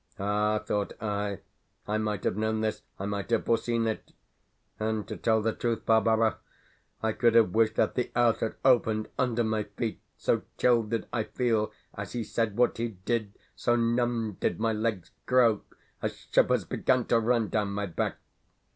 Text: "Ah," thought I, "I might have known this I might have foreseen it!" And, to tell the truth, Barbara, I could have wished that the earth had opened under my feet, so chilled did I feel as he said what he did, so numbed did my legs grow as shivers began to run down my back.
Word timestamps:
"Ah," 0.17 0.57
thought 0.57 0.93
I, 0.99 1.41
"I 1.87 1.99
might 1.99 2.23
have 2.23 2.35
known 2.35 2.61
this 2.61 2.81
I 2.97 3.05
might 3.05 3.29
have 3.29 3.45
foreseen 3.45 3.85
it!" 3.85 4.13
And, 4.79 5.07
to 5.07 5.15
tell 5.15 5.43
the 5.43 5.53
truth, 5.53 5.85
Barbara, 5.85 6.37
I 7.03 7.11
could 7.11 7.35
have 7.35 7.51
wished 7.51 7.75
that 7.75 7.93
the 7.93 8.11
earth 8.15 8.39
had 8.39 8.55
opened 8.65 9.09
under 9.19 9.43
my 9.43 9.61
feet, 9.61 10.01
so 10.17 10.41
chilled 10.57 10.89
did 10.89 11.05
I 11.13 11.25
feel 11.25 11.71
as 11.93 12.13
he 12.13 12.23
said 12.23 12.57
what 12.57 12.77
he 12.77 12.87
did, 13.05 13.37
so 13.55 13.75
numbed 13.75 14.39
did 14.39 14.59
my 14.59 14.73
legs 14.73 15.11
grow 15.27 15.61
as 16.01 16.15
shivers 16.17 16.65
began 16.65 17.05
to 17.05 17.19
run 17.19 17.49
down 17.49 17.69
my 17.71 17.85
back. 17.85 18.17